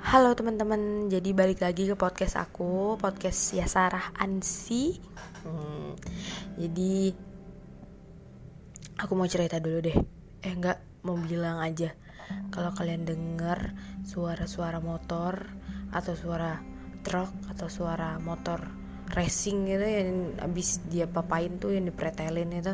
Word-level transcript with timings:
Halo 0.00 0.32
teman-teman, 0.32 1.12
jadi 1.12 1.36
balik 1.36 1.60
lagi 1.60 1.84
ke 1.84 1.92
podcast 1.92 2.40
aku, 2.40 2.96
podcast 2.96 3.52
ya 3.52 3.68
Sarah 3.68 4.16
Ansi. 4.16 4.96
Hmm, 5.44 5.92
jadi 6.56 7.12
aku 8.96 9.12
mau 9.12 9.28
cerita 9.28 9.60
dulu 9.60 9.84
deh. 9.84 9.92
Eh 10.40 10.52
enggak, 10.56 10.80
mau 11.04 11.20
bilang 11.20 11.60
aja. 11.60 11.92
Kalau 12.48 12.72
kalian 12.72 13.04
denger 13.04 13.76
suara-suara 14.08 14.80
motor 14.80 15.36
atau 15.92 16.16
suara 16.16 16.64
truk 17.04 17.52
atau 17.52 17.68
suara 17.68 18.16
motor 18.24 18.72
racing 19.12 19.68
gitu 19.68 19.84
yang 19.84 20.32
abis 20.40 20.80
dia 20.88 21.12
papain 21.12 21.60
tuh 21.60 21.76
yang 21.76 21.84
dipretelin 21.84 22.56
itu 22.56 22.72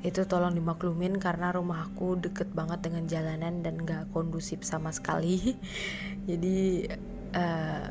itu 0.00 0.24
tolong 0.24 0.56
dimaklumin 0.56 1.20
karena 1.20 1.52
rumah 1.52 1.84
aku 1.84 2.16
deket 2.16 2.48
banget 2.56 2.80
dengan 2.80 3.04
jalanan 3.04 3.60
dan 3.60 3.84
gak 3.84 4.08
kondusif 4.16 4.64
sama 4.64 4.96
sekali 4.96 5.60
jadi 6.28 6.90
uh, 7.36 7.88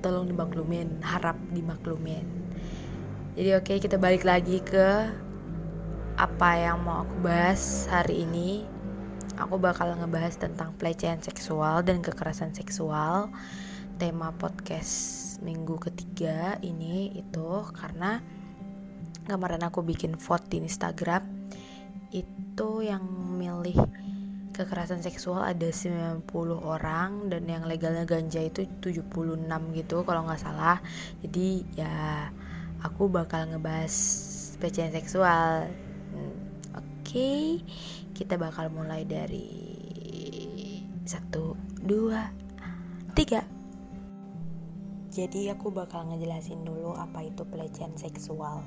tolong 0.00 0.28
dimaklumin 0.28 1.00
harap 1.04 1.36
dimaklumin. 1.52 2.24
Jadi 3.36 3.50
oke 3.56 3.64
okay, 3.64 3.78
kita 3.78 4.00
balik 4.00 4.24
lagi 4.24 4.60
ke 4.64 5.08
apa 6.20 6.50
yang 6.56 6.84
mau 6.84 7.04
aku 7.04 7.16
bahas 7.24 7.88
hari 7.88 8.24
ini. 8.24 8.64
Aku 9.40 9.56
bakal 9.56 9.96
ngebahas 9.96 10.36
tentang 10.36 10.76
pelecehan 10.76 11.24
seksual 11.24 11.80
dan 11.80 12.04
kekerasan 12.04 12.52
seksual. 12.52 13.32
Tema 13.96 14.32
podcast 14.36 15.36
minggu 15.40 15.80
ketiga 15.80 16.60
ini 16.60 17.12
itu 17.16 17.64
karena 17.72 18.20
kemarin 19.24 19.64
aku 19.64 19.80
bikin 19.80 20.16
vote 20.20 20.44
di 20.52 20.60
Instagram. 20.60 21.24
Itu 22.12 22.84
yang 22.84 23.04
milih 23.40 23.80
kekerasan 24.50 25.00
seksual 25.00 25.46
ada 25.46 25.68
90 25.70 26.26
orang 26.60 27.30
dan 27.30 27.46
yang 27.46 27.64
legalnya 27.64 28.04
ganja 28.04 28.42
itu 28.42 28.66
76 28.82 29.46
gitu 29.78 30.02
kalau 30.02 30.26
nggak 30.26 30.42
salah. 30.42 30.82
Jadi 31.22 31.64
ya 31.78 32.28
aku 32.82 33.08
bakal 33.08 33.48
ngebahas 33.48 33.94
pelecehan 34.58 34.92
seksual. 34.92 35.70
Hmm, 36.12 36.34
oke 36.76 36.84
okay. 37.06 37.62
kita 38.12 38.36
bakal 38.36 38.68
mulai 38.68 39.06
dari 39.06 39.48
satu 41.06 41.58
dua 41.80 42.30
tiga. 43.18 43.42
Jadi 45.10 45.50
aku 45.50 45.74
bakal 45.74 46.06
ngejelasin 46.06 46.62
dulu 46.62 46.94
apa 46.94 47.26
itu 47.26 47.42
pelecehan 47.42 47.98
seksual. 47.98 48.62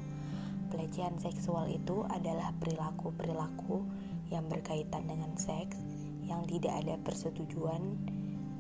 Pelecehan 0.68 1.16
seksual 1.22 1.72
itu 1.72 2.04
adalah 2.12 2.52
perilaku-perilaku 2.60 3.88
yang 4.34 4.50
berkaitan 4.50 5.06
dengan 5.06 5.38
seks 5.38 5.78
yang 6.26 6.50
tidak 6.50 6.74
ada 6.82 6.98
persetujuan 7.06 8.02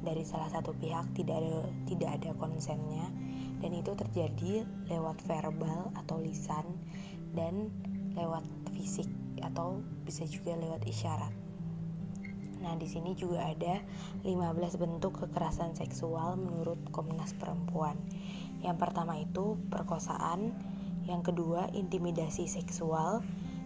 dari 0.05 0.21
salah 0.21 0.51
satu 0.53 0.77
pihak 0.77 1.09
tidak 1.17 1.41
ada 1.41 1.65
tidak 1.89 2.09
ada 2.21 2.29
konsennya 2.37 3.09
dan 3.63 3.71
itu 3.73 3.95
terjadi 3.95 4.67
lewat 4.91 5.17
verbal 5.25 5.89
atau 5.97 6.19
lisan 6.21 6.67
dan 7.33 7.73
lewat 8.13 8.45
fisik 8.75 9.09
atau 9.41 9.81
bisa 10.05 10.27
juga 10.29 10.53
lewat 10.59 10.83
isyarat. 10.85 11.33
Nah, 12.63 12.79
di 12.79 12.87
sini 12.87 13.11
juga 13.11 13.43
ada 13.43 13.83
15 14.23 14.79
bentuk 14.79 15.19
kekerasan 15.19 15.75
seksual 15.75 16.39
menurut 16.39 16.79
Komnas 16.95 17.35
Perempuan. 17.35 17.99
Yang 18.63 18.77
pertama 18.79 19.19
itu 19.19 19.59
perkosaan, 19.67 20.55
yang 21.03 21.19
kedua 21.19 21.67
intimidasi 21.75 22.47
seksual, 22.47 23.19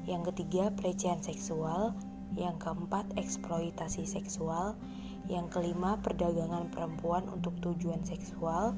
yang 0.07 0.23
ketiga 0.23 0.71
pelecehan 0.73 1.19
seksual, 1.19 1.91
yang 2.39 2.55
keempat 2.55 3.11
eksploitasi 3.19 4.07
seksual, 4.07 4.79
yang 5.27 5.51
kelima 5.51 5.99
perdagangan 5.99 6.71
perempuan 6.71 7.27
untuk 7.27 7.59
tujuan 7.59 8.01
seksual, 8.07 8.71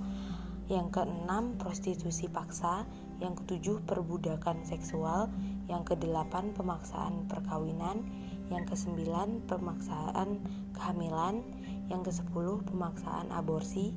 yang 0.70 0.90
keenam 0.90 1.58
prostitusi 1.58 2.30
paksa, 2.30 2.86
yang 3.22 3.38
ketujuh 3.38 3.82
perbudakan 3.86 4.66
seksual, 4.66 5.30
yang 5.70 5.86
kedelapan 5.86 6.50
pemaksaan 6.58 7.30
perkawinan, 7.30 8.06
yang 8.50 8.66
kesembilan 8.66 9.46
pemaksaan 9.46 10.42
kehamilan, 10.74 11.46
yang 11.90 12.02
kesepuluh 12.02 12.62
pemaksaan 12.66 13.30
aborsi, 13.34 13.94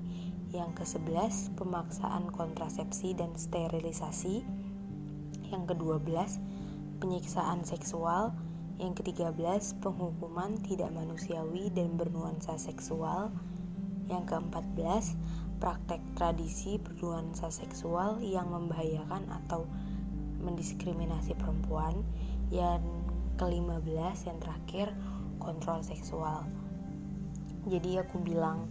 yang 0.53 0.77
ke-11 0.77 1.57
pemaksaan 1.57 2.29
kontrasepsi 2.29 3.17
dan 3.17 3.33
sterilisasi, 3.33 4.45
yang 5.49 5.65
ke-12 5.65 6.41
penyiksaan 7.03 7.67
seksual, 7.67 8.31
yang 8.79 8.95
ke-13 8.95 9.83
penghukuman 9.83 10.55
tidak 10.63 10.95
manusiawi 10.95 11.67
dan 11.75 11.99
bernuansa 11.99 12.55
seksual, 12.55 13.35
yang 14.07 14.23
ke-14 14.23 15.19
praktek 15.59 15.99
tradisi 16.15 16.79
bernuansa 16.79 17.51
seksual 17.51 18.23
yang 18.23 18.55
membahayakan 18.55 19.27
atau 19.43 19.67
mendiskriminasi 20.47 21.35
perempuan, 21.35 22.07
yang 22.55 22.79
ke-15 23.35 24.31
yang 24.31 24.39
terakhir 24.39 24.95
kontrol 25.43 25.83
seksual. 25.83 26.47
Jadi 27.67 27.99
aku 27.99 28.23
bilang 28.23 28.71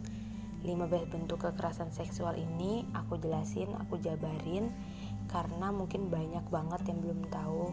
15 0.64 1.12
bentuk 1.12 1.44
kekerasan 1.44 1.92
seksual 1.92 2.40
ini 2.40 2.88
aku 2.96 3.20
jelasin, 3.20 3.72
aku 3.76 4.00
jabarin 4.00 4.72
karena 5.28 5.72
mungkin 5.72 6.08
banyak 6.12 6.44
banget 6.52 6.82
yang 6.92 7.00
belum 7.02 7.28
tahu 7.32 7.72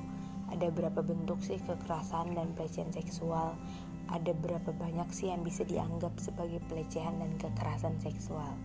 ada 0.48 0.72
berapa 0.72 1.00
bentuk 1.04 1.40
sih 1.44 1.60
kekerasan 1.60 2.32
dan 2.36 2.52
pelecehan 2.56 2.92
seksual. 2.92 3.56
Ada 4.08 4.32
berapa 4.32 4.72
banyak 4.72 5.08
sih 5.12 5.28
yang 5.28 5.44
bisa 5.44 5.68
dianggap 5.68 6.16
sebagai 6.16 6.64
pelecehan 6.72 7.20
dan 7.20 7.36
kekerasan 7.36 8.00
seksual. 8.00 8.56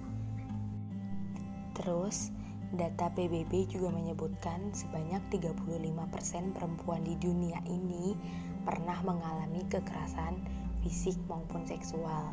Terus, 1.76 2.32
data 2.74 3.12
PBB 3.12 3.68
juga 3.68 3.92
menyebutkan 3.92 4.72
sebanyak 4.72 5.20
35% 5.30 6.56
perempuan 6.56 7.04
di 7.04 7.20
dunia 7.20 7.60
ini 7.68 8.16
pernah 8.64 8.98
mengalami 9.04 9.68
kekerasan 9.68 10.40
fisik 10.82 11.20
maupun 11.28 11.68
seksual. 11.68 12.32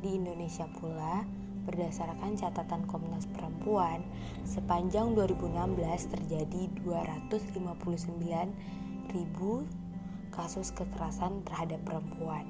Di 0.00 0.16
Indonesia 0.16 0.64
pula, 0.78 1.26
berdasarkan 1.68 2.40
catatan 2.40 2.88
Komnas 2.88 3.28
Perempuan, 3.28 4.00
sepanjang 4.48 5.12
2016 5.12 5.76
terjadi 6.08 6.72
259 6.80 9.12
ribu 9.12 9.68
kasus 10.32 10.72
kekerasan 10.72 11.44
terhadap 11.44 11.84
perempuan. 11.84 12.48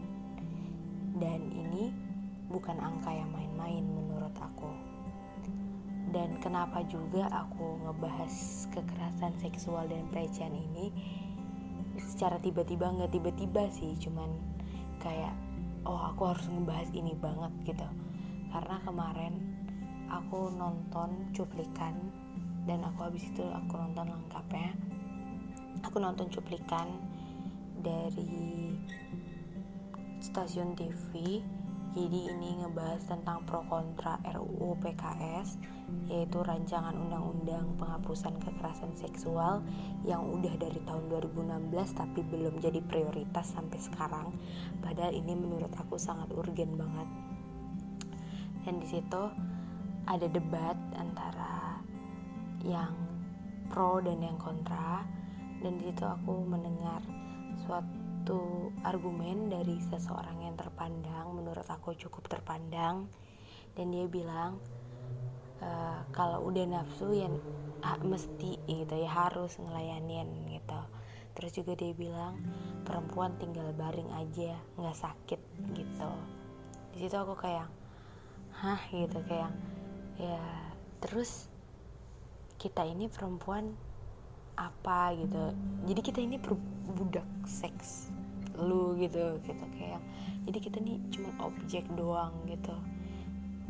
Dan 1.19 1.51
ini 1.51 1.91
bukan 2.47 2.79
angka 2.79 3.11
yang 3.11 3.35
main-main 3.35 3.83
menurut 3.83 4.31
aku. 4.39 4.71
Dan 6.15 6.39
kenapa 6.39 6.87
juga 6.87 7.27
aku 7.29 7.83
ngebahas 7.85 8.33
kekerasan 8.71 9.35
seksual 9.43 9.91
dan 9.91 10.07
pelecehan 10.15 10.55
ini 10.55 10.95
secara 11.99 12.39
tiba-tiba 12.39 12.95
nggak 12.95 13.11
tiba-tiba 13.11 13.67
sih, 13.75 13.99
cuman 13.99 14.31
kayak 15.03 15.35
oh 15.85 15.99
aku 16.15 16.31
harus 16.31 16.47
ngebahas 16.47 16.89
ini 16.95 17.13
banget 17.19 17.75
gitu 17.75 17.89
karena 18.53 18.77
kemarin 18.85 19.35
aku 20.09 20.53
nonton 20.57 21.33
cuplikan 21.37 21.95
dan 22.65 22.85
aku 22.85 23.09
habis 23.09 23.25
itu 23.29 23.45
aku 23.45 23.77
nonton 23.77 24.09
lengkapnya 24.13 24.73
aku 25.85 25.97
nonton 26.01 26.29
cuplikan 26.33 26.89
dari 27.81 28.77
stasiun 30.19 30.75
TV 30.75 31.41
jadi 31.97 32.31
ini 32.31 32.61
ngebahas 32.61 33.01
tentang 33.09 33.49
pro 33.49 33.65
kontra 33.65 34.21
RUU 34.21 34.77
PKS 34.79 35.57
yaitu 36.13 36.45
rancangan 36.45 36.93
undang-undang 36.93 37.65
penghapusan 37.81 38.37
kekerasan 38.45 38.93
seksual 38.93 39.65
yang 40.05 40.21
udah 40.21 40.53
dari 40.61 40.79
tahun 40.85 41.09
2016 41.09 41.73
tapi 41.97 42.21
belum 42.29 42.61
jadi 42.61 42.85
prioritas 42.85 43.57
sampai 43.57 43.81
sekarang. 43.81 44.29
Padahal 44.85 45.17
ini 45.17 45.33
menurut 45.33 45.73
aku 45.81 45.97
sangat 45.97 46.29
urgen 46.37 46.77
banget. 46.77 47.09
Dan 48.69 48.85
di 48.85 48.89
situ 49.01 49.33
ada 50.05 50.29
debat 50.29 50.77
antara 50.93 51.81
yang 52.61 52.93
pro 53.73 53.97
dan 54.05 54.21
yang 54.21 54.37
kontra. 54.37 55.09
Dan 55.65 55.81
di 55.81 55.89
situ 55.89 56.05
aku 56.05 56.45
mendengar 56.45 57.01
suatu 57.65 58.69
argumen 58.85 59.49
dari 59.49 59.81
seseorang 59.89 60.45
yang 60.45 60.53
terpandang 60.61 61.33
menurut 61.33 61.65
aku 61.65 61.97
cukup 61.97 62.29
terpandang. 62.29 63.09
Dan 63.73 63.89
dia 63.89 64.05
bilang 64.05 64.61
uh, 65.65 66.05
kalau 66.13 66.45
udah 66.53 66.69
nafsu 66.69 67.17
ya 67.17 67.33
ha, 67.89 67.97
mesti 68.05 68.61
gitu 68.69 68.95
ya 69.01 69.09
harus 69.09 69.57
ngelayanin 69.57 70.29
gitu. 70.45 70.81
Terus 71.33 71.57
juga 71.57 71.73
dia 71.73 71.97
bilang 71.97 72.37
perempuan 72.85 73.33
tinggal 73.41 73.73
baring 73.73 74.13
aja 74.13 74.61
nggak 74.77 74.99
sakit 75.09 75.41
gitu. 75.73 76.13
Di 76.93 77.09
situ 77.09 77.17
aku 77.17 77.33
kayak 77.33 77.78
hah 78.59 78.83
gitu 78.91 79.23
kayak 79.31 79.55
ya 80.19 80.43
terus 80.99 81.47
kita 82.59 82.83
ini 82.83 83.07
perempuan 83.07 83.71
apa 84.59 85.15
gitu. 85.15 85.55
Jadi 85.87 86.01
kita 86.03 86.19
ini 86.19 86.37
budak 86.91 87.27
seks 87.47 88.11
lu 88.59 88.99
gitu 88.99 89.39
gitu 89.47 89.65
kayak. 89.79 90.03
Jadi 90.51 90.59
kita 90.59 90.83
nih 90.83 90.99
cuma 91.15 91.31
objek 91.47 91.87
doang 91.95 92.35
gitu. 92.51 92.75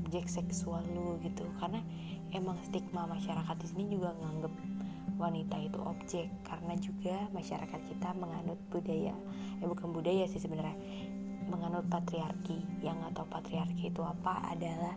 Objek 0.01 0.25
seksual 0.25 0.81
lu 0.89 1.21
gitu. 1.21 1.45
Karena 1.61 1.85
emang 2.33 2.57
stigma 2.65 3.05
masyarakat 3.05 3.57
di 3.61 3.67
sini 3.69 3.85
juga 3.93 4.17
nganggep 4.17 4.55
wanita 5.21 5.57
itu 5.61 5.79
objek. 5.85 6.33
Karena 6.49 6.73
juga 6.81 7.29
masyarakat 7.37 7.81
kita 7.93 8.17
menganut 8.17 8.57
budaya 8.73 9.13
eh 9.61 9.69
bukan 9.69 9.93
budaya 9.93 10.25
sih 10.25 10.41
sebenarnya 10.41 10.81
menganut 11.49 11.85
patriarki 11.89 12.61
yang 12.85 13.01
atau 13.13 13.25
patriarki 13.27 13.89
itu 13.89 14.03
apa 14.05 14.53
adalah 14.53 14.95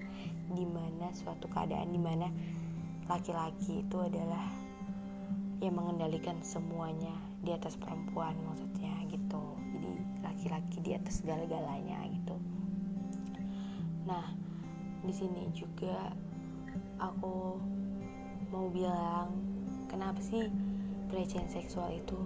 di 0.51 0.67
mana 0.67 1.09
suatu 1.15 1.47
keadaan 1.47 1.89
di 1.89 2.01
mana 2.01 2.27
laki-laki 3.07 3.81
itu 3.81 3.97
adalah 3.99 4.45
yang 5.63 5.77
mengendalikan 5.77 6.37
semuanya 6.43 7.13
di 7.41 7.53
atas 7.55 7.77
perempuan 7.77 8.35
maksudnya 8.45 8.93
gitu. 9.09 9.43
Jadi 9.77 9.93
laki-laki 10.21 10.77
di 10.83 10.91
atas 10.93 11.23
segala-galanya 11.23 12.05
gitu. 12.11 12.35
Nah 14.05 14.25
di 15.01 15.13
sini 15.13 15.49
juga 15.55 16.13
aku 17.01 17.57
mau 18.53 18.67
bilang 18.69 19.33
kenapa 19.89 20.21
sih 20.21 20.51
pelecehan 21.09 21.49
seksual 21.49 21.91
itu 21.91 22.19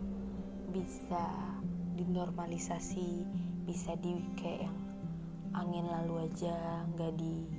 bisa 0.76 1.56
dinormalisasi 1.96 3.24
bisa 3.66 3.98
di 3.98 4.22
kayak 4.38 4.70
yang 4.70 4.78
angin 5.58 5.86
lalu 5.90 6.30
aja 6.30 6.86
nggak 6.94 7.14
di 7.18 7.50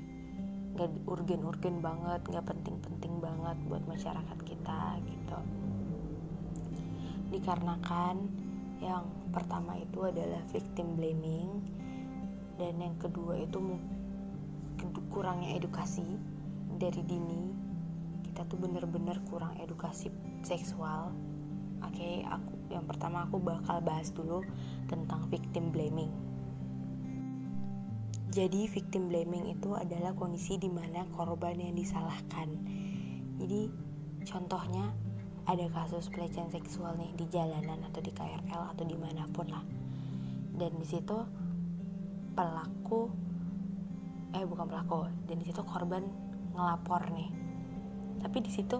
nggak 0.77 0.91
urgen-urgen 1.09 1.83
banget 1.83 2.21
nggak 2.29 2.47
penting-penting 2.47 3.19
banget 3.19 3.57
buat 3.67 3.83
masyarakat 3.91 4.39
kita 4.47 4.81
gitu. 5.03 5.39
Dikarenakan 7.35 8.17
yang 8.79 9.09
pertama 9.35 9.75
itu 9.83 10.05
adalah 10.07 10.39
victim 10.55 10.95
blaming 10.95 11.65
dan 12.61 12.79
yang 12.79 12.95
kedua 13.03 13.41
itu 13.43 13.59
kurangnya 15.11 15.57
edukasi 15.57 16.05
dari 16.77 17.01
dini. 17.03 17.51
Kita 18.21 18.45
tuh 18.45 18.61
bener-bener 18.61 19.17
kurang 19.33 19.57
edukasi 19.57 20.13
seksual 20.45 21.11
oke 21.87 22.09
aku 22.27 22.53
yang 22.71 22.85
pertama 22.85 23.25
aku 23.25 23.39
bakal 23.39 23.79
bahas 23.83 24.11
dulu 24.11 24.43
tentang 24.91 25.27
victim 25.31 25.71
blaming. 25.71 26.11
Jadi 28.37 28.69
victim 28.69 29.09
blaming 29.09 29.55
itu 29.57 29.73
adalah 29.73 30.13
kondisi 30.13 30.61
di 30.61 30.69
mana 30.69 31.09
korban 31.17 31.57
yang 31.57 31.73
disalahkan. 31.73 32.53
Jadi 33.41 33.71
contohnya 34.29 34.93
ada 35.47 35.65
kasus 35.71 36.11
pelecehan 36.11 36.51
seksual 36.51 36.99
nih 36.99 37.15
di 37.15 37.25
jalanan 37.31 37.87
atau 37.87 38.03
di 38.03 38.11
KRL 38.11 38.77
atau 38.77 38.85
di 38.85 38.99
mana 38.99 39.25
pun 39.31 39.47
lah. 39.47 39.65
Dan 40.53 40.75
di 40.77 40.85
situ 40.85 41.17
pelaku 42.37 43.09
eh 44.37 44.45
bukan 44.45 44.69
pelaku 44.69 45.09
dan 45.31 45.37
di 45.41 45.47
situ 45.49 45.63
korban 45.65 46.05
ngelapor 46.53 47.09
nih. 47.15 47.31
Tapi 48.21 48.39
di 48.43 48.51
situ 48.53 48.77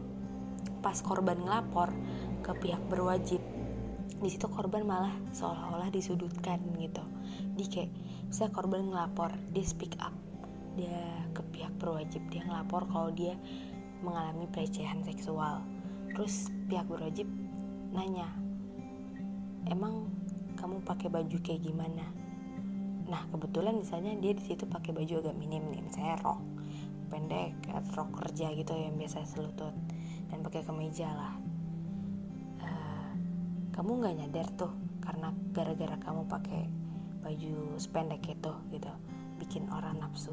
pas 0.83 0.99
korban 1.01 1.39
ngelapor 1.39 1.95
ke 2.47 2.53
pihak 2.63 2.79
berwajib. 2.87 3.43
Di 4.23 4.31
situ 4.31 4.47
korban 4.47 4.87
malah 4.87 5.11
seolah-olah 5.35 5.91
disudutkan 5.91 6.63
gitu. 6.79 7.03
Di 7.59 7.67
kayak 7.67 7.91
bisa 8.31 8.47
korban 8.55 8.87
ngelapor 8.87 9.35
dia 9.51 9.67
speak 9.67 9.99
up. 9.99 10.15
Dia 10.79 11.27
ke 11.35 11.43
pihak 11.51 11.75
berwajib 11.83 12.23
dia 12.31 12.47
ngelapor 12.47 12.87
kalau 12.87 13.11
dia 13.11 13.35
mengalami 14.07 14.47
pelecehan 14.55 15.03
seksual. 15.03 15.67
Terus 16.15 16.55
pihak 16.71 16.87
berwajib 16.87 17.27
nanya 17.91 18.31
emang 19.67 20.07
kamu 20.55 20.87
pakai 20.87 21.11
baju 21.11 21.37
kayak 21.43 21.67
gimana? 21.67 22.07
Nah 23.11 23.27
kebetulan 23.35 23.75
misalnya 23.75 24.15
dia 24.23 24.39
di 24.39 24.47
situ 24.47 24.71
pakai 24.71 24.95
baju 24.95 25.27
agak 25.27 25.35
minim 25.35 25.67
nih 25.75 25.83
misalnya 25.83 26.19
rok 26.23 26.39
pendek 27.07 27.55
rok 27.95 28.11
kerja 28.19 28.51
gitu 28.59 28.75
yang 28.75 28.99
biasa 28.99 29.23
selutut 29.23 29.71
dan 30.27 30.43
pakai 30.43 30.67
kemeja 30.67 31.07
lah 31.07 31.39
kamu 33.77 33.91
nggak 34.01 34.15
nyadar 34.25 34.49
tuh 34.57 34.73
karena 35.05 35.29
gara-gara 35.53 35.97
kamu 36.01 36.25
pakai 36.27 36.65
baju 37.21 37.77
sependek 37.77 38.25
itu 38.25 38.53
gitu 38.73 38.93
bikin 39.37 39.69
orang 39.69 40.01
nafsu. 40.01 40.33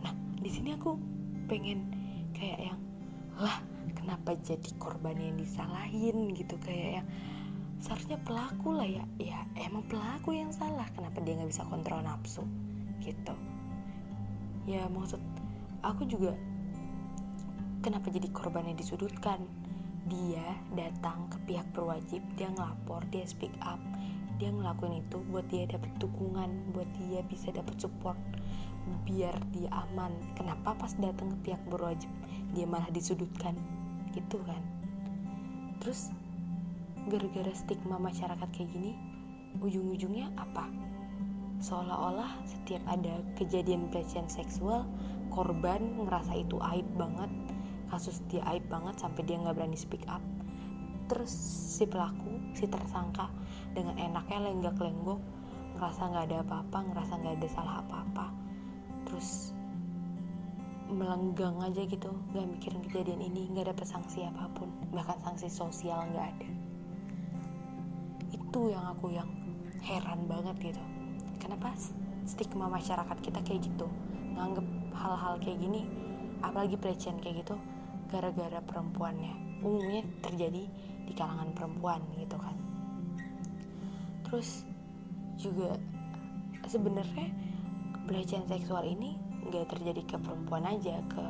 Nah 0.00 0.12
di 0.40 0.48
sini 0.48 0.72
aku 0.72 0.96
pengen 1.44 1.92
kayak 2.32 2.72
yang 2.72 2.80
lah 3.36 3.60
kenapa 3.92 4.32
jadi 4.40 4.70
korban 4.80 5.20
yang 5.20 5.36
disalahin? 5.36 6.32
Gitu 6.32 6.56
kayak 6.64 7.02
yang 7.02 7.06
seharusnya 7.84 8.16
pelaku 8.24 8.72
lah 8.72 8.88
ya. 8.88 9.04
Ya 9.20 9.44
emang 9.60 9.84
pelaku 9.84 10.32
yang 10.32 10.48
salah. 10.48 10.88
Kenapa 10.96 11.20
dia 11.20 11.36
nggak 11.36 11.50
bisa 11.52 11.68
kontrol 11.68 12.00
nafsu? 12.00 12.42
Gitu. 13.04 13.34
Ya 14.64 14.88
maksud 14.88 15.20
aku 15.84 16.08
juga 16.08 16.32
kenapa 17.84 18.08
jadi 18.08 18.32
korban 18.32 18.64
yang 18.64 18.80
disudutkan 18.80 19.44
dia 20.08 20.58
datang 20.76 21.28
ke 21.32 21.36
pihak 21.48 21.66
berwajib 21.72 22.20
dia 22.36 22.52
ngelapor 22.52 23.00
dia 23.08 23.24
speak 23.24 23.52
up 23.64 23.80
dia 24.36 24.50
ngelakuin 24.50 25.00
itu 25.00 25.22
buat 25.30 25.46
dia 25.48 25.64
dapat 25.64 25.90
dukungan 26.02 26.50
buat 26.74 26.88
dia 26.98 27.22
bisa 27.24 27.54
dapat 27.54 27.78
support 27.78 28.18
biar 29.04 29.36
dia 29.52 29.70
aman. 29.72 30.12
Kenapa 30.36 30.76
pas 30.76 30.92
datang 31.00 31.32
ke 31.38 31.50
pihak 31.50 31.62
berwajib 31.68 32.10
dia 32.52 32.68
malah 32.68 32.88
disudutkan? 32.92 33.56
Gitu 34.12 34.38
kan. 34.44 34.60
Terus 35.80 36.12
gara-gara 37.08 37.52
stigma 37.52 38.00
masyarakat 38.00 38.48
kayak 38.52 38.70
gini 38.72 38.92
ujung-ujungnya 39.60 40.32
apa? 40.36 40.68
Seolah-olah 41.64 42.44
setiap 42.44 42.82
ada 42.84 43.24
kejadian 43.40 43.88
pelecehan 43.88 44.28
seksual 44.28 44.84
korban 45.32 45.96
ngerasa 46.04 46.36
itu 46.36 46.60
aib 46.60 46.86
banget 46.98 47.30
kasus 47.94 48.18
dia 48.26 48.42
aib 48.50 48.66
banget 48.66 48.98
sampai 48.98 49.22
dia 49.22 49.38
nggak 49.38 49.54
berani 49.54 49.78
speak 49.78 50.02
up. 50.10 50.20
Terus 51.06 51.30
si 51.78 51.86
pelaku 51.86 52.42
si 52.58 52.66
tersangka 52.66 53.30
dengan 53.70 53.94
enaknya 53.94 54.50
lenggak 54.50 54.74
lenggok 54.82 55.22
ngerasa 55.78 56.02
nggak 56.10 56.24
ada 56.30 56.36
apa-apa 56.42 56.78
ngerasa 56.90 57.12
nggak 57.18 57.34
ada 57.38 57.48
salah 57.50 57.74
apa-apa 57.82 58.26
terus 59.04 59.50
melenggang 60.86 61.58
aja 61.58 61.82
gitu 61.82 62.14
nggak 62.30 62.46
mikirin 62.46 62.82
kejadian 62.86 63.20
ini 63.26 63.50
nggak 63.50 63.74
ada 63.74 63.82
sanksi 63.82 64.22
apa 64.22 64.46
pun 64.54 64.70
bahkan 64.94 65.18
sanksi 65.22 65.46
sosial 65.46 66.02
nggak 66.10 66.26
ada. 66.34 66.50
Itu 68.34 68.70
yang 68.70 68.86
aku 68.90 69.14
yang 69.14 69.30
heran 69.82 70.26
banget 70.26 70.72
gitu. 70.72 70.82
Kenapa 71.38 71.74
stigma 72.24 72.70
masyarakat 72.70 73.18
kita 73.22 73.38
kayak 73.42 73.66
gitu? 73.66 73.86
Nganggep 74.34 74.66
hal-hal 74.94 75.36
kayak 75.42 75.58
gini 75.58 75.82
apalagi 76.44 76.76
pelecehan 76.76 77.18
kayak 77.24 77.44
gitu 77.44 77.56
gara-gara 78.14 78.62
perempuannya. 78.62 79.58
Umumnya 79.66 80.06
terjadi 80.22 80.62
di 81.02 81.12
kalangan 81.18 81.50
perempuan 81.50 81.98
gitu 82.14 82.38
kan. 82.38 82.54
Terus 84.22 84.62
juga 85.34 85.74
sebenarnya 86.70 87.26
pelecehan 88.06 88.46
seksual 88.46 88.86
ini 88.86 89.18
nggak 89.50 89.66
terjadi 89.74 90.02
ke 90.06 90.16
perempuan 90.22 90.64
aja 90.64 91.02
ke 91.10 91.24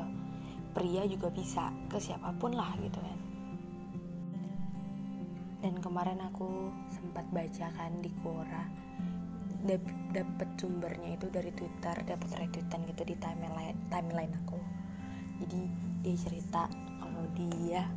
pria 0.77 1.09
juga 1.09 1.33
bisa 1.33 1.73
ke 1.89 1.97
siapa 1.97 2.37
pun 2.37 2.53
lah 2.53 2.77
gitu 2.85 3.01
kan. 3.01 3.19
Dan 5.65 5.81
kemarin 5.81 6.21
aku 6.21 6.69
sempat 6.93 7.25
baca 7.33 7.67
kan 7.73 7.93
di 8.05 8.13
Quora 8.21 8.69
dapat 10.13 10.49
sumbernya 10.61 11.17
itu 11.17 11.33
dari 11.33 11.49
Twitter 11.57 11.97
dapat 12.05 12.29
retweetan 12.37 12.85
gitu 12.85 13.03
di 13.09 13.17
timeline 13.17 13.79
timeline 13.89 14.35
aku. 14.45 14.61
Jadi 15.41 15.63
dia 16.05 16.17
cerita 16.21 16.69
kalau 17.01 17.25
dia 17.33 17.89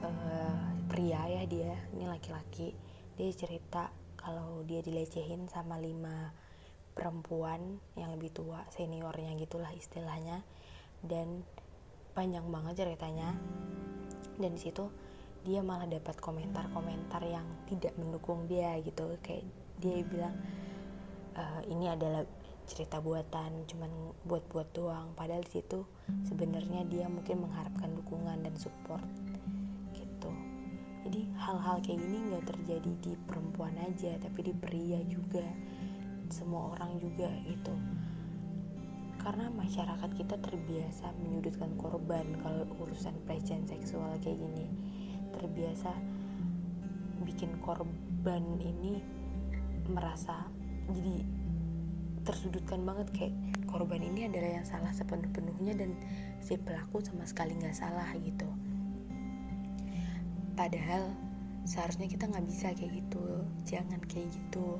uh, 0.00 0.64
pria 0.88 1.20
ya 1.28 1.42
dia 1.44 1.76
ini 1.92 2.08
laki-laki 2.08 2.72
dia 3.20 3.28
cerita 3.36 3.92
kalau 4.16 4.64
dia 4.64 4.80
dilecehin 4.82 5.46
sama 5.46 5.76
lima 5.78 6.32
perempuan 6.98 7.78
yang 7.94 8.10
lebih 8.10 8.34
tua 8.34 8.66
seniornya 8.74 9.38
gitulah 9.38 9.70
istilahnya. 9.70 10.42
Dan 10.98 11.46
panjang 12.18 12.50
banget 12.50 12.82
ceritanya. 12.82 13.38
Dan 14.34 14.58
di 14.58 14.60
situ 14.60 14.90
dia 15.46 15.62
malah 15.62 15.86
dapat 15.86 16.18
komentar-komentar 16.18 17.22
yang 17.22 17.46
tidak 17.70 17.94
mendukung 17.94 18.50
dia 18.50 18.74
gitu. 18.82 19.14
Kayak 19.22 19.46
dia 19.78 20.02
bilang 20.02 20.34
uh, 21.38 21.62
ini 21.70 21.86
adalah 21.86 22.26
cerita 22.68 23.00
buatan 23.00 23.64
cuman 23.64 24.12
buat-buat 24.28 24.76
doang. 24.76 25.16
Padahal 25.16 25.40
di 25.40 25.58
situ 25.58 25.88
sebenarnya 26.28 26.84
dia 26.84 27.08
mungkin 27.08 27.48
mengharapkan 27.48 27.88
dukungan 27.96 28.44
dan 28.44 28.54
support 28.60 29.02
gitu. 29.96 30.30
Jadi 31.08 31.32
hal-hal 31.40 31.80
kayak 31.80 31.98
gini 32.04 32.18
nggak 32.28 32.44
terjadi 32.44 32.92
di 33.00 33.12
perempuan 33.24 33.72
aja 33.80 34.20
tapi 34.20 34.44
di 34.44 34.52
pria 34.52 35.00
juga. 35.08 35.44
Semua 36.28 36.76
orang 36.76 37.00
juga 37.00 37.32
gitu. 37.48 37.72
Karena 39.16 39.48
masyarakat 39.48 40.10
kita 40.14 40.36
terbiasa 40.36 41.16
menyudutkan 41.24 41.72
korban 41.80 42.36
kalau 42.44 42.68
urusan 42.84 43.16
pelecehan 43.24 43.64
seksual 43.64 44.12
kayak 44.20 44.36
gini. 44.36 44.68
Terbiasa 45.32 45.90
bikin 47.24 47.56
korban 47.64 48.44
ini 48.60 49.00
merasa 49.88 50.44
jadi 50.92 51.37
tersudutkan 52.28 52.84
banget 52.84 53.08
kayak 53.16 53.34
korban 53.64 54.04
ini 54.04 54.28
adalah 54.28 54.60
yang 54.60 54.66
salah 54.68 54.92
sepenuh-penuhnya 54.92 55.80
dan 55.80 55.96
si 56.44 56.60
pelaku 56.60 57.00
sama 57.00 57.24
sekali 57.24 57.56
nggak 57.56 57.72
salah 57.72 58.04
gitu. 58.20 58.44
Padahal 60.52 61.08
seharusnya 61.64 62.04
kita 62.04 62.28
nggak 62.28 62.44
bisa 62.44 62.76
kayak 62.76 62.92
gitu 63.00 63.24
jangan 63.64 64.00
kayak 64.04 64.28
gitu 64.28 64.76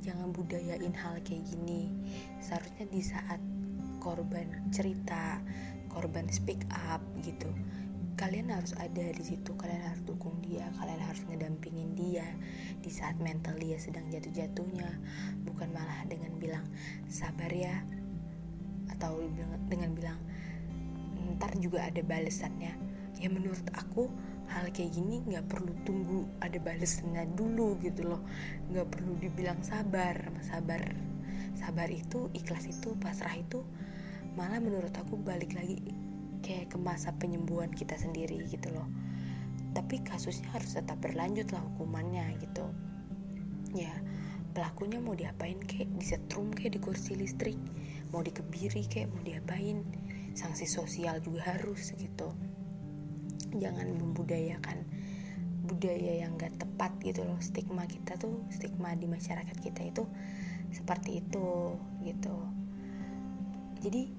jangan 0.00 0.32
budayain 0.32 0.96
hal 0.96 1.20
kayak 1.20 1.44
gini. 1.44 1.92
Seharusnya 2.40 2.88
di 2.88 3.04
saat 3.04 3.40
korban 4.00 4.48
cerita 4.72 5.44
korban 5.92 6.30
speak 6.32 6.64
up 6.88 7.02
gitu 7.20 7.50
kalian 8.18 8.50
harus 8.50 8.74
ada 8.74 9.14
di 9.14 9.22
situ 9.22 9.54
kalian 9.54 9.94
harus 9.94 10.02
dukung 10.02 10.42
dia 10.42 10.66
kalian 10.82 10.98
harus 11.06 11.22
ngedampingin 11.30 11.94
dia 11.94 12.26
di 12.82 12.90
saat 12.90 13.14
mental 13.22 13.54
dia 13.62 13.78
sedang 13.78 14.10
jatuh-jatuhnya. 14.10 14.90
Bukan 15.46 15.70
malah 15.70 16.02
dengan 16.10 16.34
bilang 16.42 16.66
sabar 17.06 17.48
ya 17.54 17.78
atau 18.90 19.22
dengan 19.70 19.94
bilang 19.94 20.18
ntar 21.38 21.54
juga 21.62 21.86
ada 21.86 22.02
balesannya. 22.02 22.74
Ya 23.22 23.28
menurut 23.30 23.62
aku 23.78 24.10
hal 24.50 24.74
kayak 24.74 24.98
gini 24.98 25.22
nggak 25.22 25.46
perlu 25.46 25.70
tunggu 25.86 26.26
ada 26.42 26.58
balesannya 26.58 27.22
dulu 27.38 27.78
gitu 27.78 28.02
loh. 28.02 28.22
Nggak 28.74 28.98
perlu 28.98 29.14
dibilang 29.22 29.62
sabar 29.62 30.18
sabar. 30.42 30.82
Sabar 31.54 31.86
itu 31.90 32.30
ikhlas 32.34 32.66
itu 32.66 32.98
pasrah 32.98 33.34
itu 33.34 33.62
malah 34.34 34.62
menurut 34.62 34.94
aku 34.94 35.18
balik 35.18 35.58
lagi 35.58 36.07
kayak 36.40 36.74
ke 36.74 36.78
masa 36.80 37.14
penyembuhan 37.16 37.70
kita 37.72 37.94
sendiri 37.98 38.42
gitu 38.48 38.70
loh. 38.72 38.86
Tapi 39.76 40.02
kasusnya 40.02 40.50
harus 40.54 40.74
tetap 40.74 40.98
berlanjut 40.98 41.50
lah 41.54 41.62
hukumannya 41.72 42.38
gitu. 42.42 42.66
Ya 43.76 43.92
pelakunya 44.56 44.98
mau 44.98 45.14
diapain 45.14 45.60
kayak 45.62 45.92
disetrum 46.00 46.50
kayak 46.50 46.78
di 46.78 46.80
kursi 46.82 47.14
listrik? 47.14 47.58
Mau 48.10 48.24
dikebiri 48.24 48.88
kayak 48.90 49.12
mau 49.14 49.22
diapain? 49.22 49.84
Sanksi 50.34 50.66
sosial 50.66 51.22
juga 51.22 51.54
harus 51.54 51.94
gitu. 51.94 52.34
Jangan 53.54 53.90
membudayakan 53.94 54.82
budaya 55.68 56.24
yang 56.24 56.34
gak 56.40 56.56
tepat 56.56 56.96
gitu 57.04 57.22
loh. 57.22 57.36
Stigma 57.38 57.84
kita 57.84 58.16
tuh 58.16 58.42
stigma 58.48 58.96
di 58.96 59.04
masyarakat 59.04 59.56
kita 59.60 59.84
itu 59.84 60.08
seperti 60.72 61.20
itu 61.20 61.76
gitu. 62.02 62.36
Jadi 63.78 64.10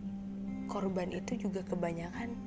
korban 0.69 1.09
itu 1.09 1.49
juga 1.49 1.65
kebanyakan 1.65 2.37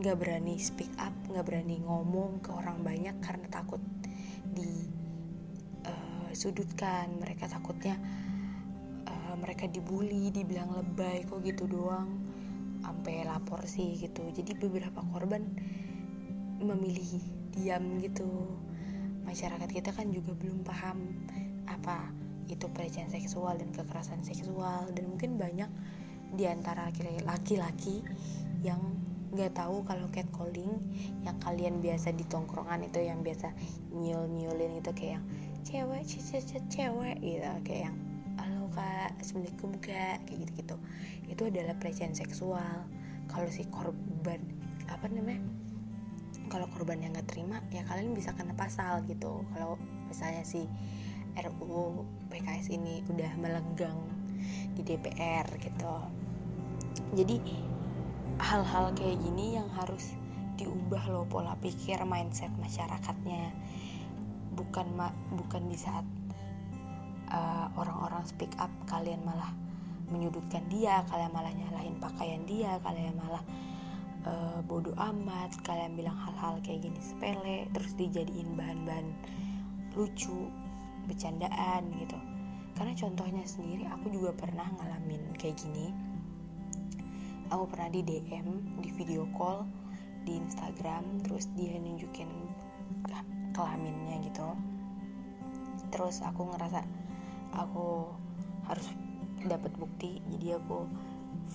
nggak 0.00 0.16
berani 0.16 0.56
speak 0.56 0.88
up 0.96 1.12
nggak 1.28 1.44
berani 1.44 1.82
ngomong 1.82 2.40
ke 2.40 2.54
orang 2.54 2.80
banyak 2.80 3.12
karena 3.20 3.44
takut 3.50 3.82
di 4.54 4.86
uh, 5.84 6.30
sudutkan. 6.32 7.10
Mereka 7.20 7.50
takutnya 7.50 7.98
uh, 9.04 9.34
mereka 9.36 9.66
dibully 9.66 10.30
dibilang 10.30 10.72
lebay 10.72 11.26
kok 11.26 11.42
gitu 11.42 11.66
doang 11.66 12.08
sampai 12.80 13.26
lapor 13.28 13.60
sih 13.66 13.98
gitu. 13.98 14.24
Jadi 14.32 14.56
beberapa 14.56 15.02
korban 15.12 15.44
memilih 16.62 17.20
diam 17.52 17.98
gitu. 18.00 18.56
Masyarakat 19.26 19.68
kita 19.68 19.90
kan 19.92 20.08
juga 20.08 20.32
belum 20.32 20.64
paham 20.64 21.28
apa 21.68 22.08
itu 22.50 22.66
pelecehan 22.66 23.12
seksual 23.12 23.54
dan 23.60 23.70
kekerasan 23.70 24.24
seksual 24.26 24.90
dan 24.90 25.06
mungkin 25.06 25.38
banyak 25.38 25.70
di 26.34 26.44
antara 26.46 26.88
laki-laki 27.26 28.02
yang 28.62 28.78
nggak 29.30 29.54
tahu 29.54 29.86
kalau 29.86 30.10
catcalling 30.10 30.74
yang 31.22 31.38
kalian 31.38 31.78
biasa 31.78 32.10
di 32.10 32.26
tongkrongan 32.26 32.82
itu 32.82 32.98
yang 32.98 33.22
biasa 33.22 33.54
nyul 33.94 34.26
nyulin 34.26 34.82
itu 34.82 34.90
kayak 34.90 35.22
yang 35.22 35.26
cewek 35.62 36.02
cewek 36.02 36.66
cewek 36.66 37.16
gitu. 37.22 37.50
Kayak 37.62 37.82
yang 37.90 37.96
halo 38.42 38.66
kak 38.74 39.14
assalamualaikum 39.22 39.70
kak 39.78 40.18
kayak 40.26 40.38
gitu 40.50 40.52
gitu 40.58 40.76
itu 41.30 41.42
adalah 41.46 41.74
pelecehan 41.78 42.14
seksual. 42.14 42.86
Kalau 43.30 43.46
si 43.46 43.62
korban 43.70 44.42
apa 44.90 45.06
namanya 45.06 45.46
kalau 46.50 46.66
korban 46.74 46.98
yang 46.98 47.14
nggak 47.14 47.30
terima 47.30 47.62
ya 47.70 47.86
kalian 47.86 48.10
bisa 48.10 48.34
kena 48.34 48.58
pasal 48.58 49.06
gitu. 49.06 49.46
Kalau 49.54 49.78
misalnya 50.10 50.42
si 50.42 50.66
RUU 51.38 52.02
PKS 52.34 52.74
ini 52.74 53.06
udah 53.06 53.30
melenggang 53.38 53.94
di 54.74 54.82
DPR 54.82 55.46
gitu 55.62 56.19
jadi 57.14 57.36
hal-hal 58.40 58.94
kayak 58.96 59.18
gini 59.20 59.58
yang 59.58 59.68
harus 59.76 60.14
diubah 60.56 61.02
loh 61.08 61.26
pola 61.28 61.56
pikir 61.58 62.00
mindset 62.04 62.52
masyarakatnya. 62.60 63.52
Bukan 64.54 64.86
ma 64.96 65.08
bukan 65.32 65.72
di 65.72 65.78
saat 65.78 66.04
uh, 67.32 67.66
orang-orang 67.78 68.22
speak 68.26 68.52
up 68.60 68.70
kalian 68.86 69.22
malah 69.24 69.50
menyudutkan 70.10 70.66
dia 70.66 71.06
kalian 71.06 71.30
malah 71.30 71.54
nyalahin 71.54 71.94
pakaian 72.02 72.42
dia 72.42 72.82
kalian 72.82 73.14
malah 73.14 73.42
uh, 74.26 74.58
bodoh 74.66 74.94
amat 74.98 75.54
kalian 75.62 75.94
bilang 75.94 76.18
hal-hal 76.18 76.58
kayak 76.66 76.82
gini 76.82 76.98
sepele 76.98 77.70
terus 77.70 77.94
dijadiin 77.94 78.58
bahan-bahan 78.58 79.06
lucu 79.94 80.50
bercandaan 81.06 81.88
gitu. 81.98 82.18
Karena 82.74 82.92
contohnya 82.96 83.44
sendiri 83.46 83.84
aku 83.86 84.10
juga 84.12 84.34
pernah 84.34 84.66
ngalamin 84.76 85.36
kayak 85.38 85.56
gini 85.60 86.09
aku 87.50 87.66
pernah 87.66 87.90
di 87.90 88.00
DM 88.06 88.78
di 88.78 88.88
video 88.94 89.26
call 89.34 89.66
di 90.22 90.38
Instagram 90.38 91.26
terus 91.26 91.50
dia 91.58 91.74
nunjukin 91.82 92.30
kelaminnya 93.50 94.22
gitu. 94.22 94.54
Terus 95.90 96.22
aku 96.22 96.46
ngerasa 96.54 96.86
aku 97.58 98.06
harus 98.70 98.86
dapat 99.42 99.74
bukti 99.74 100.22
jadi 100.30 100.62
aku 100.62 100.86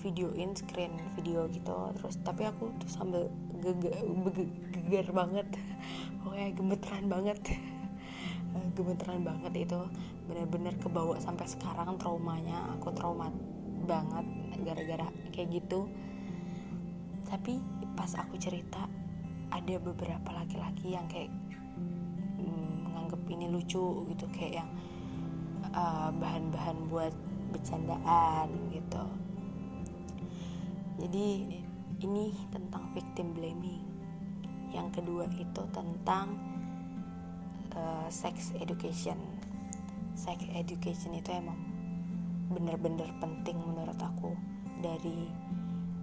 videoin 0.04 0.52
screen 0.52 1.00
video 1.16 1.48
gitu. 1.48 1.96
Terus 1.96 2.20
tapi 2.20 2.44
aku 2.44 2.68
tuh 2.76 2.90
sambil 2.92 3.32
geger 3.64 5.08
banget. 5.16 5.48
Pokoknya 6.20 6.52
gemeteran 6.52 7.04
banget. 7.08 7.38
Gemeteran 8.76 9.24
banget 9.24 9.52
itu. 9.64 9.80
Bener-bener 10.28 10.76
kebawa 10.76 11.16
sampai 11.16 11.48
sekarang 11.48 11.96
traumanya. 11.96 12.76
Aku 12.76 12.92
trauma 12.92 13.32
banget 13.88 14.26
gara-gara 14.66 15.06
kayak 15.30 15.62
gitu. 15.62 15.86
Tapi 17.26 17.62
pas 17.94 18.10
aku 18.18 18.34
cerita 18.36 18.90
ada 19.54 19.74
beberapa 19.78 20.34
laki-laki 20.34 20.98
yang 20.98 21.06
kayak 21.06 21.30
mm, 22.42 22.86
ini 23.30 23.46
lucu 23.50 24.06
gitu 24.10 24.26
kayak 24.34 24.62
yang 24.62 24.70
uh, 25.74 26.10
bahan-bahan 26.14 26.76
buat 26.90 27.14
bercandaan 27.50 28.48
gitu. 28.74 29.04
Jadi 30.96 31.28
ini 32.02 32.32
tentang 32.52 32.90
victim 32.92 33.32
blaming. 33.36 33.84
Yang 34.72 35.00
kedua 35.00 35.24
itu 35.36 35.62
tentang 35.72 36.36
uh, 37.76 38.08
sex 38.08 38.52
education. 38.60 39.16
Sex 40.16 40.40
education 40.56 41.12
itu 41.12 41.30
emang 41.32 41.60
bener-bener 42.48 43.10
penting 43.20 43.58
menurut 43.58 43.98
aku 44.00 44.32
dari 44.80 45.26